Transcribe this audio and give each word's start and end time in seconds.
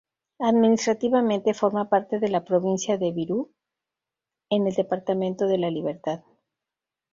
Administrativamente, 0.39 1.53
forma 1.53 1.87
parte 1.87 2.17
de 2.17 2.27
la 2.29 2.43
provincia 2.43 2.97
de 2.97 3.11
Virú 3.11 3.51
en 4.49 4.65
el 4.65 4.73
departamento 4.73 5.45
de 5.45 5.59
La 5.59 5.69
Libertad. 5.69 6.23